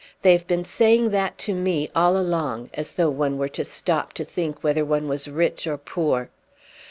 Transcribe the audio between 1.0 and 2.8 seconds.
that to me all along,